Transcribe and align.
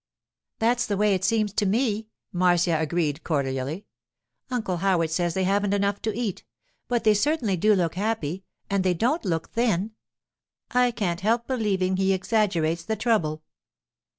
'That's 0.57 0.87
the 0.87 0.97
way 0.97 1.13
it 1.13 1.23
seems 1.23 1.53
to 1.53 1.63
me,' 1.63 2.07
Marcia 2.33 2.75
agreed 2.79 3.23
cordially. 3.23 3.85
'Uncle 4.49 4.77
Howard 4.77 5.11
says 5.11 5.35
they 5.35 5.43
haven't 5.43 5.75
enough 5.75 6.01
to 6.01 6.11
eat; 6.17 6.43
but 6.87 7.03
they 7.03 7.13
certainly 7.13 7.55
do 7.55 7.75
look 7.75 7.93
happy, 7.93 8.43
and 8.67 8.83
they 8.83 8.95
don't 8.95 9.23
look 9.23 9.51
thin. 9.51 9.91
I 10.71 10.89
can't 10.89 11.21
help 11.21 11.45
believing 11.45 11.97
he 11.97 12.13
exaggerates 12.13 12.83
the 12.83 12.95
trouble. 12.95 13.43